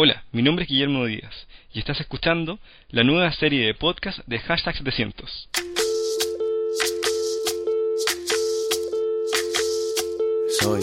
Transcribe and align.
Hola, 0.00 0.22
mi 0.30 0.42
nombre 0.42 0.62
es 0.62 0.70
Guillermo 0.70 1.06
Díaz 1.06 1.34
y 1.72 1.80
estás 1.80 1.98
escuchando 1.98 2.60
la 2.90 3.02
nueva 3.02 3.32
serie 3.32 3.66
de 3.66 3.74
podcast 3.74 4.20
de 4.28 4.38
Hashtag 4.38 4.76
700. 4.76 5.48
Soy, 10.60 10.80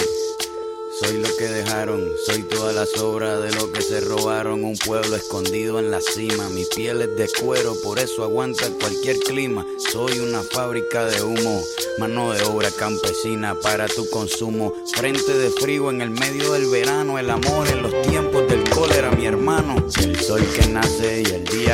soy 0.99 1.21
lo 1.21 1.29
que 1.37 1.45
dejaron, 1.45 2.05
soy 2.25 2.43
toda 2.49 2.73
la 2.73 2.85
sobra 2.85 3.39
de 3.39 3.55
lo 3.55 3.71
que 3.71 3.79
se 3.79 4.01
robaron. 4.01 4.65
Un 4.65 4.77
pueblo 4.77 5.15
escondido 5.15 5.79
en 5.79 5.91
la 5.91 6.01
cima, 6.01 6.49
mi 6.49 6.63
piel 6.75 7.01
es 7.01 7.15
de 7.15 7.29
cuero, 7.41 7.73
por 7.85 7.99
eso 7.99 8.21
aguanta 8.21 8.65
cualquier 8.81 9.15
clima. 9.19 9.65
Soy 9.93 10.19
una 10.19 10.41
fábrica 10.41 11.05
de 11.05 11.23
humo, 11.23 11.61
mano 11.99 12.33
de 12.33 12.43
obra 12.43 12.69
campesina 12.77 13.55
para 13.55 13.87
tu 13.87 14.09
consumo. 14.09 14.73
Frente 14.93 15.37
de 15.37 15.51
frío 15.51 15.89
en 15.89 16.01
el 16.01 16.09
medio 16.09 16.51
del 16.51 16.69
verano, 16.69 17.17
el 17.17 17.29
amor 17.29 17.65
en 17.69 17.81
los 17.81 18.01
tiempos 18.01 18.34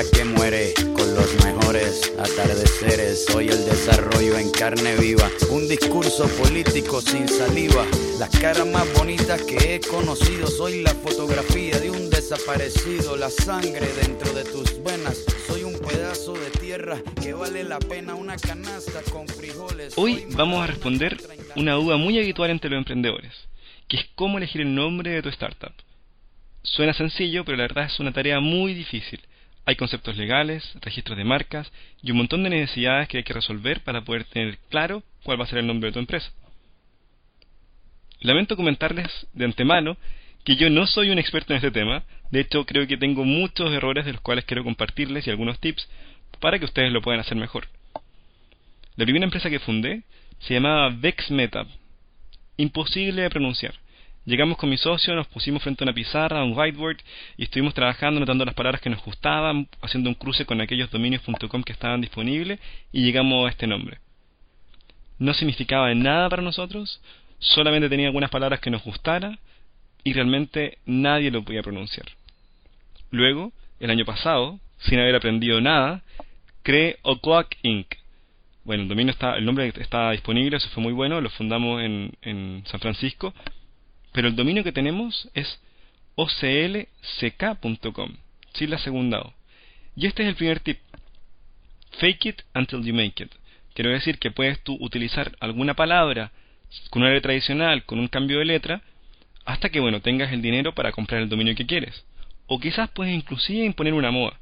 día 0.02 0.12
que 0.12 0.26
muere, 0.26 0.73
con 0.96 1.14
los 1.16 1.46
mejores 1.46 2.12
atardeceres. 2.18 3.26
Soy 3.26 3.50
el 3.50 3.66
desarrollo 3.66 4.38
en 4.38 4.50
carne 4.52 4.96
viva, 4.96 5.30
un 5.50 5.68
discurso 5.68 6.27
político 6.41 7.02
sin 7.02 7.27
saliva. 7.27 7.86
Las 8.20 8.30
caras 8.30 8.68
más 8.68 8.91
bonitas 8.94 9.41
que 9.44 9.76
he 9.76 9.80
conocido, 9.80 10.48
soy 10.48 10.82
la 10.82 10.94
fotografía 10.94 11.80
de 11.80 11.91
un 11.91 12.10
desaparecido, 12.10 13.16
la 13.16 13.30
sangre 13.30 13.88
dentro 14.02 14.34
de 14.34 14.44
tus 14.44 14.84
venas. 14.84 15.24
Soy 15.48 15.64
un 15.64 15.77
pedazo 15.80 16.34
de 16.34 16.49
tierra 16.52 16.98
que 17.22 17.34
vale 17.34 17.63
la 17.63 17.80
pena 17.80 18.16
una 18.16 18.38
canasta 18.38 19.02
con 19.12 19.27
frijoles. 19.27 19.94
Hoy 19.98 20.26
vamos 20.32 20.63
a 20.63 20.68
responder 20.68 21.18
30 21.18 21.54
una 21.55 21.74
duda 21.74 21.98
muy 21.98 22.18
habitual 22.18 22.49
entre 22.49 22.70
los 22.70 22.77
emprendedores, 22.77 23.34
que 23.88 23.98
es 23.98 24.05
cómo 24.16 24.38
elegir 24.38 24.62
el 24.62 24.74
nombre 24.74 25.12
de 25.12 25.22
tu 25.22 25.30
startup. 25.30 25.74
Suena 26.63 26.94
sencillo, 26.94 27.44
pero 27.44 27.58
la 27.58 27.63
verdad 27.63 27.86
es 27.86 27.99
una 27.99 28.13
tarea 28.13 28.40
muy 28.40 28.74
difícil. 28.74 29.20
Hay 29.66 29.76
conceptos 29.76 30.18
legales, 30.18 30.74
registros 30.82 31.18
de 31.18 31.24
marcas 31.24 31.72
y 32.02 32.12
un 32.12 32.18
montón 32.18 32.44
de 32.44 32.49
necesidades 32.49 33.08
que 33.08 33.18
hay 33.18 33.24
que 33.24 33.34
resolver 33.34 33.82
para 33.84 34.02
poder 34.02 34.24
tener 34.26 34.58
claro 34.70 35.04
cuál 35.24 35.40
va 35.40 35.46
a 35.46 35.48
ser 35.48 35.60
el 35.60 35.68
nombre 35.68 35.90
de 35.90 35.94
tu 35.94 35.99
empresa. 35.99 36.32
Lamento 38.22 38.55
comentarles 38.55 39.27
de 39.34 39.46
antemano 39.46 39.98
que 40.44 40.55
yo 40.55 40.70
no 40.70 40.88
soy 40.88 41.10
un 41.10 41.20
experto 41.20 41.54
en 41.54 41.58
este 41.58 41.72
tema, 41.72 42.04
de 42.32 42.41
hecho 42.41 42.66
creo 42.66 42.88
que 42.88 42.98
tengo 42.98 43.24
muchos 43.24 43.72
errores 43.72 44.05
de 44.05 44.13
los 44.13 44.22
cuales 44.22 44.46
quiero 44.46 44.63
compartirles 44.63 45.27
y 45.27 45.30
algunos 45.30 45.60
tips 45.60 45.88
para 46.40 46.57
que 46.57 46.66
ustedes 46.66 46.91
lo 46.91 47.02
puedan 47.02 47.20
hacer 47.20 47.38
mejor. 47.38 47.68
La 48.96 49.05
primera 49.05 49.26
empresa 49.26 49.50
que 49.50 49.60
fundé 49.60 50.04
se 50.40 50.55
llamaba 50.55 50.90
VexMeta, 50.90 51.66
imposible 52.57 53.22
de 53.22 53.30
pronunciar. 53.30 53.74
Llegamos 54.24 54.58
con 54.58 54.70
mi 54.70 54.77
socio, 54.77 55.16
nos 55.16 55.27
pusimos 55.27 55.64
frente 55.64 55.84
a 55.84 55.86
una 55.86 55.94
pizarra, 55.94 56.41
a 56.41 56.44
un 56.44 56.55
whiteboard, 56.55 56.98
y 57.38 57.44
estuvimos 57.44 57.74
trabajando, 57.74 58.18
anotando 58.18 58.46
las 58.46 58.54
palabras 58.54 58.80
que 58.80 58.90
nos 58.90 59.04
gustaban, 59.04 59.68
haciendo 59.82 60.10
un 60.10 60.16
cruce 60.16 60.46
con 60.46 60.62
aquellos 60.62 60.91
dominios.com 60.91 61.63
que 61.63 61.74
estaban 61.74 62.02
disponibles, 62.02 62.60
y 62.91 63.04
llegamos 63.04 63.48
a 63.48 63.50
este 63.50 63.66
nombre. 63.66 63.98
No 65.18 65.34
significaba 65.34 65.94
nada 65.96 66.30
para 66.30 66.44
nosotros, 66.44 67.02
solamente 67.40 67.90
tenía 67.90 68.08
algunas 68.08 68.30
palabras 68.30 68.59
que 68.59 68.69
nos 68.69 68.84
gustara, 68.84 69.40
y 70.03 70.13
realmente 70.13 70.78
nadie 70.85 71.31
lo 71.31 71.44
podía 71.44 71.63
pronunciar. 71.63 72.06
Luego, 73.09 73.52
el 73.80 73.90
año 73.90 74.06
pasado, 74.06 74.59
sin 74.78 75.00
haber 75.00 75.16
aprendido 75.16 75.62
nada, 75.62 76.03
creé 76.62 76.97
O'Clock 77.02 77.56
Inc. 77.63 77.88
Bueno, 78.66 78.84
el 78.84 78.90
dominio 78.90 79.12
está, 79.13 79.35
el 79.35 79.46
nombre 79.46 79.74
está 79.80 80.12
disponible, 80.12 80.58
eso 80.58 80.69
fue 80.69 80.84
muy 80.84 80.94
bueno, 80.94 81.19
lo 81.22 81.31
fundamos 81.31 81.81
en, 81.81 82.13
en 82.22 82.63
San 82.68 82.80
Francisco, 82.80 83.34
pero 84.12 84.28
el 84.28 84.35
dominio 84.35 84.63
que 84.63 84.72
tenemos 84.72 85.29
es 85.34 85.59
oclck.com, 86.16 88.16
sin 88.53 88.69
la 88.69 88.78
segunda 88.78 89.22
O. 89.22 89.34
Y 89.95 90.07
este 90.07 90.23
es 90.23 90.29
el 90.29 90.35
primer 90.35 90.59
tip. 90.59 90.79
Fake 92.00 92.25
it 92.25 92.41
until 92.53 92.84
you 92.84 92.94
make 92.94 93.23
it. 93.23 93.31
Quiero 93.73 93.91
decir 93.91 94.19
que 94.19 94.31
puedes 94.31 94.62
tú 94.62 94.78
utilizar 94.79 95.31
alguna 95.39 95.73
palabra 95.73 96.31
con 96.89 97.01
una 97.01 97.11
letra 97.11 97.31
adicional, 97.31 97.85
con 97.85 98.00
un 98.00 98.07
cambio 98.07 98.39
de 98.39 98.45
letra, 98.45 98.81
hasta 99.45 99.69
que 99.69 99.79
bueno 99.79 100.01
tengas 100.01 100.31
el 100.31 100.41
dinero 100.41 100.73
para 100.73 100.91
comprar 100.91 101.21
el 101.21 101.29
dominio 101.29 101.55
que 101.55 101.66
quieres. 101.66 102.05
O 102.47 102.59
quizás 102.59 102.89
puedes 102.89 103.13
inclusive 103.13 103.66
imponer 103.66 103.94
una 103.94 104.11
moda. 104.11 104.38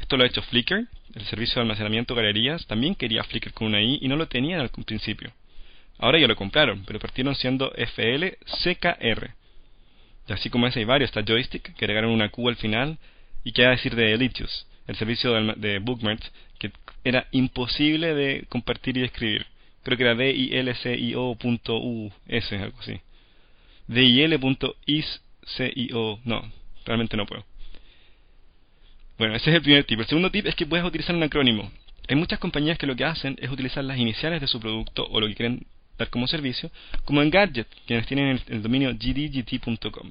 Esto 0.00 0.16
lo 0.16 0.24
ha 0.24 0.26
hecho 0.26 0.42
Flickr, 0.42 0.86
el 1.14 1.24
servicio 1.26 1.56
de 1.56 1.62
almacenamiento 1.62 2.14
de 2.14 2.22
galerías, 2.22 2.66
también 2.66 2.94
quería 2.94 3.24
Flickr 3.24 3.52
con 3.52 3.68
una 3.68 3.82
I 3.82 3.98
y 4.00 4.08
no 4.08 4.16
lo 4.16 4.28
tenían 4.28 4.60
al 4.60 4.70
principio. 4.70 5.32
Ahora 6.00 6.18
ya 6.18 6.26
lo 6.26 6.34
compraron, 6.34 6.82
pero 6.86 6.98
partieron 6.98 7.34
siendo 7.34 7.70
FLCKR. 7.72 9.34
Y 10.28 10.32
así 10.32 10.48
como 10.48 10.66
ese 10.66 10.78
hay 10.78 10.86
varios, 10.86 11.10
está 11.10 11.22
Joystick, 11.22 11.74
que 11.74 11.84
agregaron 11.84 12.10
una 12.10 12.30
Q 12.30 12.48
al 12.48 12.56
final, 12.56 12.98
y 13.44 13.52
qué 13.52 13.64
decir 13.66 13.94
de 13.94 14.14
Elitius, 14.14 14.66
el 14.86 14.96
servicio 14.96 15.34
de, 15.34 15.78
Bookmarks, 15.78 16.32
que 16.58 16.72
era 17.04 17.26
imposible 17.32 18.14
de 18.14 18.46
compartir 18.48 18.96
y 18.96 19.04
escribir. 19.04 19.46
Creo 19.82 19.98
que 19.98 20.04
era 20.04 20.14
dilcio.us, 20.14 21.42
algo 22.52 22.78
así. 22.80 23.00
dil.iscio, 23.86 25.20
no, 26.24 26.50
realmente 26.86 27.18
no 27.18 27.26
puedo. 27.26 27.44
Bueno, 29.18 29.34
ese 29.34 29.50
es 29.50 29.56
el 29.56 29.62
primer 29.62 29.84
tip. 29.84 30.00
El 30.00 30.06
segundo 30.06 30.30
tip 30.30 30.46
es 30.46 30.54
que 30.54 30.64
puedes 30.64 30.86
utilizar 30.86 31.14
un 31.14 31.22
acrónimo. 31.24 31.70
Hay 32.08 32.16
muchas 32.16 32.38
compañías 32.38 32.78
que 32.78 32.86
lo 32.86 32.96
que 32.96 33.04
hacen 33.04 33.36
es 33.38 33.50
utilizar 33.50 33.84
las 33.84 33.98
iniciales 33.98 34.40
de 34.40 34.46
su 34.46 34.58
producto 34.60 35.06
o 35.10 35.20
lo 35.20 35.26
que 35.26 35.34
quieren 35.34 35.66
como 36.08 36.26
servicio, 36.26 36.70
como 37.04 37.22
en 37.22 37.30
Gadget, 37.30 37.68
quienes 37.86 38.06
tienen 38.06 38.40
el, 38.46 38.62
dominio 38.62 38.90
gdgt.com. 38.92 40.10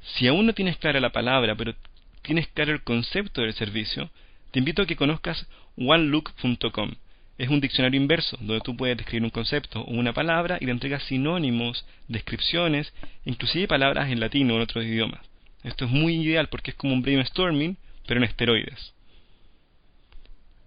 Si 0.00 0.26
aún 0.26 0.46
no 0.46 0.54
tienes 0.54 0.76
clara 0.78 1.00
la 1.00 1.12
palabra, 1.12 1.54
pero 1.56 1.74
tienes 2.22 2.48
claro 2.48 2.72
el 2.72 2.82
concepto 2.82 3.42
del 3.42 3.54
servicio, 3.54 4.10
te 4.50 4.58
invito 4.58 4.82
a 4.82 4.86
que 4.86 4.96
conozcas 4.96 5.46
onelook.com. 5.76 6.92
Es 7.36 7.48
un 7.48 7.60
diccionario 7.60 8.00
inverso, 8.00 8.36
donde 8.38 8.60
tú 8.60 8.76
puedes 8.76 8.96
describir 8.96 9.24
un 9.24 9.30
concepto 9.30 9.80
o 9.80 9.90
una 9.90 10.12
palabra 10.12 10.58
y 10.60 10.66
le 10.66 10.72
entregas 10.72 11.02
sinónimos, 11.02 11.84
descripciones, 12.06 12.92
inclusive 13.24 13.66
palabras 13.66 14.10
en 14.10 14.20
latín 14.20 14.50
o 14.50 14.54
en 14.54 14.62
otros 14.62 14.84
idiomas. 14.84 15.20
Esto 15.64 15.86
es 15.86 15.90
muy 15.90 16.16
ideal 16.16 16.48
porque 16.48 16.70
es 16.70 16.76
como 16.76 16.92
un 16.92 17.02
brainstorming, 17.02 17.76
pero 18.06 18.18
en 18.18 18.24
esteroides. 18.24 18.94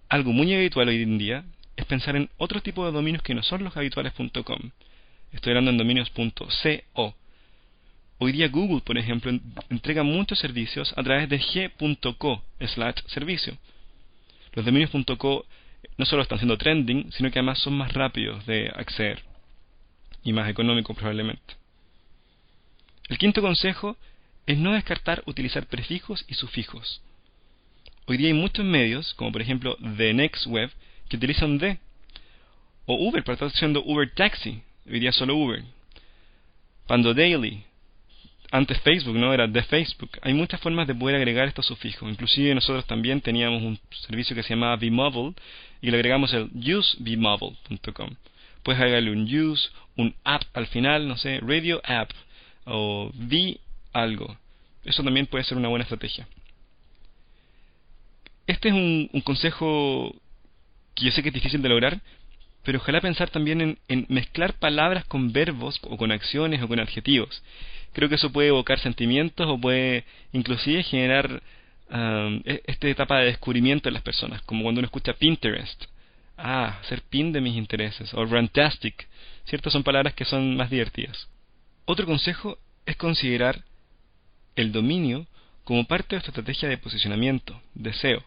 Algo 0.10 0.34
muy 0.34 0.54
habitual 0.54 0.90
hoy 0.90 1.04
en 1.04 1.18
día 1.18 1.46
es 1.78 1.86
pensar 1.86 2.16
en 2.18 2.30
otro 2.38 2.62
tipo 2.62 2.86
de 2.86 2.92
dominios 2.92 3.24
que 3.24 3.34
no 3.34 3.44
son 3.44 3.64
los 3.64 3.78
habituales.com. 3.78 4.72
Estoy 5.32 5.52
hablando 5.52 5.72
en 5.72 5.78
dominios.co. 5.78 7.16
Hoy 8.20 8.32
día 8.32 8.50
Google, 8.50 8.82
por 8.82 8.98
ejemplo, 8.98 9.30
en- 9.30 9.42
entrega 9.70 10.04
muchos 10.04 10.40
servicios 10.40 10.94
a 10.98 11.04
través 11.04 11.30
de 11.30 11.40
g.co 11.40 12.44
slash 12.60 12.96
servicio. 13.08 13.58
Los 14.54 14.66
dominios.co 14.66 15.46
no 15.98 16.06
solo 16.06 16.24
están 16.24 16.40
siendo 16.40 16.58
trending, 16.58 17.12
sino 17.12 17.30
que 17.32 17.40
además 17.40 17.60
son 17.60 17.76
más 17.78 17.94
rápidos 17.94 18.46
de 18.48 18.70
acceder 18.76 19.22
y 20.24 20.34
más 20.34 20.50
económicos 20.50 20.96
probablemente. 20.98 21.56
El 23.08 23.18
quinto 23.20 23.42
consejo 23.42 23.96
es 24.48 24.58
no 24.58 24.74
descartar 24.74 25.22
utilizar 25.28 25.68
prefijos 25.68 26.26
y 26.28 26.34
sufijos. 26.34 27.02
Hoy 28.08 28.18
día 28.18 28.28
hay 28.30 28.34
muchos 28.34 28.66
medios, 28.66 29.14
como 29.14 29.32
por 29.32 29.42
ejemplo 29.42 29.78
The 29.98 30.14
Next 30.14 30.48
Web, 30.48 30.72
que 31.08 31.18
utilizan 31.18 31.58
de. 31.58 31.80
O 32.86 32.96
Uber, 33.08 33.24
para 33.24 33.34
estar 33.34 33.48
haciendo 33.50 33.84
Uber 33.84 34.10
Taxi, 34.14 34.62
hoy 34.90 35.00
día 35.00 35.12
solo 35.12 35.36
Uber. 35.36 35.64
Pando 36.88 37.14
Daily, 37.14 37.64
antes 38.52 38.80
Facebook, 38.82 39.16
¿no? 39.16 39.34
Era 39.34 39.48
de 39.48 39.62
Facebook. 39.64 40.12
Hay 40.22 40.34
muchas 40.34 40.60
formas 40.62 40.88
de 40.88 40.96
poder 40.96 41.16
agregar 41.16 41.48
estos 41.48 41.66
sufijos. 41.66 42.10
Inclusive 42.10 42.56
nosotros 42.56 42.86
también 42.86 43.22
teníamos 43.22 43.62
un 43.62 43.80
servicio 44.08 44.36
que 44.36 44.44
se 44.44 44.52
llamaba 44.52 44.78
Vmobile 44.78 45.36
y 45.82 45.92
le 45.92 45.98
agregamos 45.98 46.34
el 46.34 46.50
usevmobile.com. 46.54 48.10
Puedes 48.64 48.82
agregarle 48.82 49.12
un 49.12 49.24
use, 49.24 49.70
un 49.96 50.16
app 50.24 50.44
al 50.54 50.68
final, 50.68 51.08
no 51.08 51.18
sé, 51.18 51.40
radio 51.42 51.82
app 51.84 52.12
o 52.66 53.12
v 53.14 53.60
algo. 53.94 54.38
Eso 54.86 55.04
también 55.04 55.26
puede 55.28 55.44
ser 55.44 55.58
una 55.58 55.68
buena 55.68 55.84
estrategia. 55.84 56.28
Este 58.46 58.70
es 58.70 58.74
un 58.74 59.22
consejo 59.26 60.16
que 60.98 61.06
yo 61.06 61.12
sé 61.12 61.22
que 61.22 61.30
es 61.30 61.34
difícil 61.34 61.62
de 61.62 61.70
lograr, 61.70 62.02
pero 62.64 62.80
ojalá 62.80 63.00
pensar 63.00 63.30
también 63.30 63.78
en, 63.88 64.06
mezclar 64.10 64.54
palabras 64.54 65.06
con 65.06 65.32
verbos 65.32 65.80
o 65.84 65.96
con 65.96 66.12
acciones 66.12 66.62
o 66.62 66.68
con 66.68 66.80
adjetivos. 66.80 67.44
Creo 67.94 68.10
que 68.10 68.16
eso 68.16 68.32
puede 68.32 68.50
evocar 68.50 68.80
sentimientos 68.80 69.48
o 69.48 69.60
puede 69.60 70.04
inclusive 70.34 70.84
generar 70.84 71.42
um, 71.90 72.42
e- 72.46 72.62
esta 72.66 72.88
etapa 72.88 73.20
de 73.20 73.28
descubrimiento 73.28 73.88
en 73.88 73.94
las 73.94 74.04
personas, 74.04 74.42
como 74.42 74.64
cuando 74.64 74.80
uno 74.80 74.88
escucha 74.88 75.14
Pinterest. 75.14 75.86
Ah, 76.38 76.80
ser 76.84 77.02
pin 77.04 77.32
de 77.32 77.42
mis 77.42 77.56
intereses. 77.56 78.14
O 78.14 78.26
Rantastic. 78.26 79.08
¿Cierto? 79.46 79.70
Son 79.72 79.84
palabras 79.84 80.14
que 80.14 80.26
son 80.26 80.56
más 80.58 80.70
divertidas. 80.70 81.28
Otro 81.86 82.06
consejo 82.06 82.58
es 82.86 82.96
considerar 82.98 83.64
el 84.56 84.72
dominio 84.72 85.26
como 85.64 85.86
parte 85.86 86.16
de 86.16 86.22
tu 86.22 86.28
estrategia 86.28 86.70
de 86.70 86.78
posicionamiento, 86.78 87.60
de 87.74 87.94
SEO. 87.94 88.24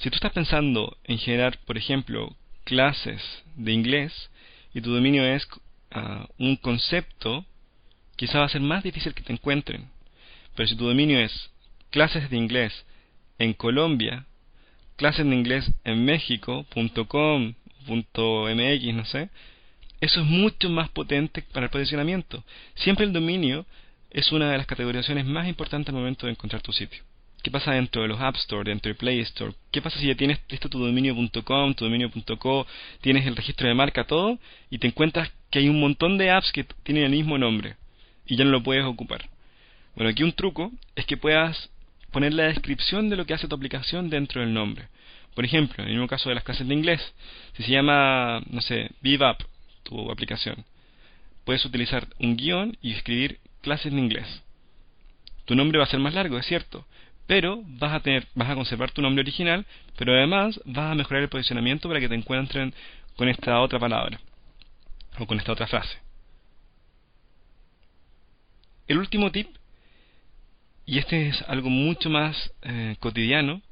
Si 0.00 0.08
tú 0.08 0.14
estás 0.14 0.32
pensando 0.32 0.96
en 1.04 1.18
generar, 1.18 1.58
por 1.66 1.76
ejemplo, 1.76 2.34
clases 2.64 3.22
de 3.54 3.72
inglés 3.72 4.30
y 4.72 4.80
tu 4.80 4.94
dominio 4.94 5.26
es 5.26 5.46
ah, 5.90 6.26
un 6.38 6.56
concepto, 6.56 7.44
quizá 8.16 8.38
va 8.38 8.46
a 8.46 8.48
ser 8.48 8.62
más 8.62 8.82
difícil 8.82 9.12
que 9.12 9.22
te 9.22 9.34
encuentren. 9.34 9.90
Pero 10.56 10.66
si 10.66 10.74
tu 10.74 10.86
dominio 10.86 11.20
es 11.20 11.50
clases 11.90 12.30
de 12.30 12.36
inglés 12.38 12.86
en 13.38 13.52
Colombia, 13.52 14.24
clases 14.96 15.26
de 15.26 15.34
inglés 15.34 15.70
en 15.84 16.02
México.com, 16.06 17.54
.mx, 17.86 18.94
no 18.94 19.04
sé, 19.04 19.28
eso 20.00 20.20
es 20.20 20.26
mucho 20.26 20.70
más 20.70 20.88
potente 20.88 21.42
para 21.42 21.66
el 21.66 21.70
posicionamiento. 21.70 22.42
Siempre 22.74 23.04
el 23.04 23.12
dominio 23.12 23.66
es 24.10 24.32
una 24.32 24.50
de 24.50 24.56
las 24.56 24.66
categorizaciones 24.66 25.26
más 25.26 25.46
importantes 25.46 25.90
al 25.90 26.00
momento 26.00 26.24
de 26.24 26.32
encontrar 26.32 26.62
tu 26.62 26.72
sitio. 26.72 27.02
¿Qué 27.42 27.50
pasa 27.50 27.72
dentro 27.72 28.02
de 28.02 28.08
los 28.08 28.20
App 28.20 28.36
Store, 28.36 28.68
dentro 28.68 28.90
de 28.90 28.94
Play 28.94 29.20
Store? 29.20 29.54
¿Qué 29.70 29.80
pasa 29.80 29.98
si 29.98 30.06
ya 30.06 30.14
tienes 30.14 30.40
listo 30.50 30.68
tu 30.68 30.78
dominio.com, 30.78 31.74
tu 31.74 31.84
dominio.co, 31.84 32.66
tienes 33.00 33.26
el 33.26 33.34
registro 33.34 33.66
de 33.66 33.74
marca, 33.74 34.04
todo, 34.04 34.38
y 34.68 34.78
te 34.78 34.86
encuentras 34.86 35.32
que 35.50 35.60
hay 35.60 35.68
un 35.70 35.80
montón 35.80 36.18
de 36.18 36.30
apps 36.30 36.52
que 36.52 36.64
tienen 36.82 37.04
el 37.04 37.12
mismo 37.12 37.38
nombre 37.38 37.76
y 38.26 38.36
ya 38.36 38.44
no 38.44 38.50
lo 38.50 38.62
puedes 38.62 38.84
ocupar? 38.84 39.28
Bueno, 39.96 40.10
aquí 40.10 40.22
un 40.22 40.32
truco 40.32 40.70
es 40.96 41.06
que 41.06 41.16
puedas 41.16 41.70
poner 42.10 42.34
la 42.34 42.44
descripción 42.44 43.08
de 43.08 43.16
lo 43.16 43.24
que 43.24 43.32
hace 43.32 43.48
tu 43.48 43.54
aplicación 43.54 44.10
dentro 44.10 44.42
del 44.42 44.52
nombre. 44.52 44.88
Por 45.34 45.44
ejemplo, 45.44 45.82
en 45.82 45.88
el 45.88 45.94
mismo 45.94 46.08
caso 46.08 46.28
de 46.28 46.34
las 46.34 46.44
clases 46.44 46.68
de 46.68 46.74
inglés, 46.74 47.00
si 47.56 47.62
se 47.62 47.70
llama, 47.70 48.42
no 48.50 48.60
sé, 48.60 48.90
VivUp, 49.00 49.38
tu 49.84 50.10
aplicación, 50.10 50.64
puedes 51.44 51.64
utilizar 51.64 52.06
un 52.18 52.36
guion 52.36 52.76
y 52.82 52.92
escribir 52.92 53.38
clases 53.62 53.92
de 53.92 53.98
inglés. 53.98 54.42
Tu 55.46 55.54
nombre 55.54 55.78
va 55.78 55.84
a 55.84 55.88
ser 55.88 56.00
más 56.00 56.14
largo, 56.14 56.38
es 56.38 56.46
cierto, 56.46 56.86
pero 57.30 57.62
vas 57.64 57.92
a 57.92 58.00
tener, 58.00 58.26
vas 58.34 58.50
a 58.50 58.56
conservar 58.56 58.90
tu 58.90 59.00
nombre 59.00 59.22
original, 59.22 59.64
pero 59.96 60.12
además 60.12 60.60
vas 60.64 60.90
a 60.90 60.96
mejorar 60.96 61.22
el 61.22 61.28
posicionamiento 61.28 61.86
para 61.86 62.00
que 62.00 62.08
te 62.08 62.16
encuentren 62.16 62.74
con 63.14 63.28
esta 63.28 63.60
otra 63.60 63.78
palabra 63.78 64.18
o 65.16 65.26
con 65.26 65.38
esta 65.38 65.52
otra 65.52 65.68
frase. 65.68 65.96
El 68.88 68.98
último 68.98 69.30
tip, 69.30 69.46
y 70.84 70.98
este 70.98 71.28
es 71.28 71.40
algo 71.42 71.70
mucho 71.70 72.10
más 72.10 72.52
eh, 72.62 72.96
cotidiano, 72.98 73.62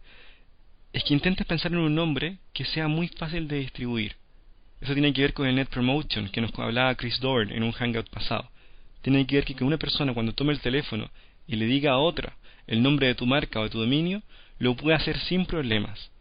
es 0.92 1.02
que 1.02 1.14
intentes 1.14 1.44
pensar 1.44 1.72
en 1.72 1.78
un 1.78 1.96
nombre 1.96 2.38
que 2.52 2.64
sea 2.64 2.86
muy 2.86 3.08
fácil 3.08 3.48
de 3.48 3.58
distribuir. 3.58 4.14
Eso 4.80 4.92
tiene 4.92 5.12
que 5.12 5.22
ver 5.22 5.32
con 5.32 5.48
el 5.48 5.56
Net 5.56 5.68
Promotion 5.68 6.28
que 6.28 6.40
nos 6.40 6.56
hablaba 6.56 6.94
Chris 6.94 7.18
Dorn 7.18 7.50
en 7.50 7.64
un 7.64 7.72
hangout 7.72 8.08
pasado. 8.08 8.48
Tiene 9.02 9.26
que 9.26 9.34
ver 9.34 9.44
que 9.44 9.64
una 9.64 9.78
persona 9.78 10.14
cuando 10.14 10.32
tome 10.32 10.52
el 10.52 10.60
teléfono 10.60 11.10
y 11.48 11.56
le 11.56 11.66
diga 11.66 11.94
a 11.94 11.98
otra 11.98 12.36
el 12.68 12.82
nombre 12.82 13.08
de 13.08 13.16
tu 13.16 13.26
marca 13.26 13.58
o 13.58 13.64
de 13.64 13.70
tu 13.70 13.80
dominio, 13.80 14.22
lo 14.58 14.76
puede 14.76 14.96
hacer 14.96 15.18
sin 15.18 15.44
problemas. 15.46 16.12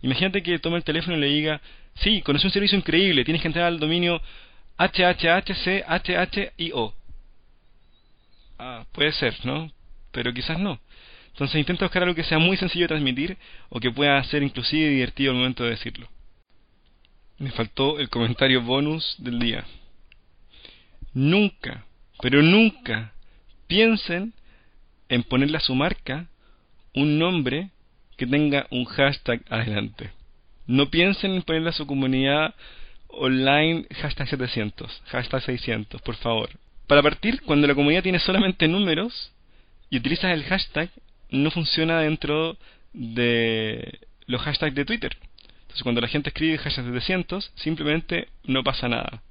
Imagínate 0.00 0.42
que 0.42 0.58
tome 0.58 0.78
el 0.78 0.84
teléfono 0.84 1.16
y 1.16 1.20
le 1.20 1.26
diga, 1.26 1.60
sí, 1.96 2.22
conoce 2.22 2.46
un 2.46 2.52
servicio 2.52 2.78
increíble, 2.78 3.24
tienes 3.24 3.42
que 3.42 3.48
entrar 3.48 3.66
al 3.66 3.78
dominio 3.78 4.22
HHHCHHIO. 4.78 5.74
Ah, 8.58 8.86
puede 8.92 9.12
ser, 9.12 9.34
¿no? 9.44 9.70
Pero 10.12 10.32
quizás 10.32 10.58
no. 10.58 10.80
Entonces 11.28 11.56
intenta 11.56 11.84
buscar 11.84 12.02
algo 12.02 12.14
que 12.14 12.22
sea 12.22 12.38
muy 12.38 12.56
sencillo 12.56 12.84
de 12.84 12.88
transmitir 12.88 13.36
o 13.68 13.80
que 13.80 13.90
pueda 13.90 14.22
ser 14.24 14.42
inclusive 14.44 14.88
divertido 14.88 15.32
al 15.32 15.38
momento 15.38 15.64
de 15.64 15.70
decirlo. 15.70 16.08
Me 17.38 17.50
faltó 17.50 17.98
el 17.98 18.08
comentario 18.08 18.62
bonus 18.62 19.16
del 19.18 19.40
día. 19.40 19.64
Nunca, 21.12 21.84
pero 22.20 22.40
nunca 22.42 23.12
piensen 23.66 24.32
en 25.08 25.22
ponerle 25.22 25.56
a 25.56 25.60
su 25.60 25.74
marca 25.74 26.26
un 26.94 27.18
nombre 27.18 27.70
que 28.16 28.26
tenga 28.26 28.66
un 28.70 28.84
hashtag 28.84 29.42
adelante. 29.48 30.10
No 30.66 30.90
piensen 30.90 31.32
en 31.34 31.42
ponerle 31.42 31.70
a 31.70 31.72
su 31.72 31.86
comunidad 31.86 32.54
online 33.08 33.86
hashtag 34.00 34.28
700, 34.28 35.02
hashtag 35.06 35.42
600, 35.42 36.02
por 36.02 36.16
favor. 36.16 36.50
Para 36.86 37.02
partir, 37.02 37.42
cuando 37.42 37.66
la 37.66 37.74
comunidad 37.74 38.02
tiene 38.02 38.18
solamente 38.18 38.68
números 38.68 39.32
y 39.90 39.98
utilizas 39.98 40.32
el 40.32 40.44
hashtag, 40.44 40.90
no 41.30 41.50
funciona 41.50 42.00
dentro 42.00 42.56
de 42.92 44.00
los 44.26 44.40
hashtags 44.42 44.74
de 44.74 44.84
Twitter. 44.84 45.16
Entonces 45.62 45.82
cuando 45.82 46.00
la 46.00 46.08
gente 46.08 46.30
escribe 46.30 46.58
hashtag 46.58 46.84
700, 46.84 47.52
simplemente 47.56 48.28
no 48.44 48.62
pasa 48.62 48.88
nada. 48.88 49.22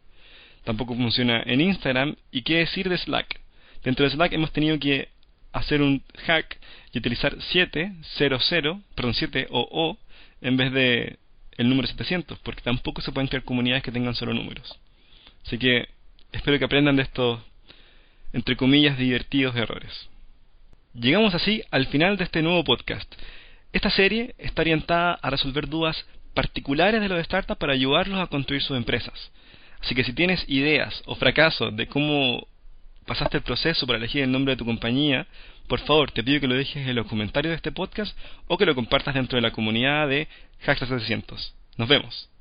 Tampoco 0.64 0.96
funciona 0.96 1.44
en 1.46 1.62
Instagram. 1.62 2.16
¿Y 2.32 2.42
qué 2.44 2.58
decir 2.58 2.90
de 2.90 2.98
Slack? 2.98 3.40
Dentro 3.84 4.06
de 4.06 4.12
Slack 4.12 4.34
hemos 4.34 4.52
tenido 4.52 4.80
que 4.80 5.10
hacer 5.54 5.82
un 5.82 6.04
hack 6.26 6.60
y 6.92 6.98
utilizar 6.98 7.36
700, 7.42 8.82
perdón, 8.96 9.14
7 9.14 9.48
o 9.52 9.68
O 9.72 9.98
en 10.42 10.58
vez 10.58 10.72
de 10.74 11.18
el 11.58 11.70
número 11.70 11.88
700, 11.88 12.40
porque 12.40 12.62
tampoco 12.62 13.02
se 13.02 13.12
pueden 13.12 13.28
crear 13.28 13.44
comunidades 13.44 13.84
que 13.84 13.92
tengan 13.92 14.16
solo 14.16 14.34
números. 14.34 14.78
Así 15.46 15.58
que 15.58 15.88
espero 16.32 16.58
que 16.58 16.66
aprendan 16.66 16.96
de 16.96 17.04
estos, 17.04 17.40
entre 18.34 18.58
comillas, 18.58 18.98
divertidos 18.98 19.56
errores. 19.56 20.10
Llegamos 20.94 21.34
así 21.34 21.64
al 21.72 21.88
final 21.88 22.18
de 22.18 22.24
este 22.24 22.42
nuevo 22.42 22.64
podcast. 22.64 23.12
Esta 23.72 23.90
serie 23.90 24.36
está 24.38 24.62
orientada 24.62 25.14
a 25.14 25.30
resolver 25.30 25.68
dudas 25.68 26.06
particulares 26.34 27.02
de 27.02 27.10
los 27.10 27.24
startups 27.24 27.60
para 27.60 27.74
ayudarlos 27.74 28.20
a 28.20 28.28
construir 28.28 28.62
sus 28.62 28.78
empresas. 28.78 29.32
Así 29.82 29.96
que 29.96 30.04
si 30.04 30.14
tienes 30.14 30.44
ideas 30.48 31.02
o 31.06 31.16
fracasos 31.16 31.76
de 31.76 31.88
cómo 31.88 32.48
pasaste 33.06 33.38
el 33.38 33.44
proceso 33.44 33.86
para 33.86 33.98
elegir 33.98 34.24
el 34.24 34.32
nombre 34.32 34.54
de 34.54 34.58
tu 34.58 34.66
compañía, 34.66 35.28
por 35.68 35.80
favor 35.80 36.12
te 36.12 36.24
pido 36.24 36.40
que 36.42 36.48
lo 36.48 36.56
dejes 36.56 36.88
en 36.88 36.96
los 36.96 37.08
comentarios 37.08 37.52
de 37.52 37.56
este 37.56 37.72
podcast 37.72 38.18
o 38.48 38.58
que 38.58 38.66
lo 38.66 38.76
compartas 38.76 39.16
dentro 39.16 39.38
de 39.38 39.42
la 39.42 39.52
comunidad 39.52 40.08
de 40.08 40.28
Hashtag 40.62 40.90
700. 40.90 41.56
Nos 41.78 41.88
vemos. 41.88 42.33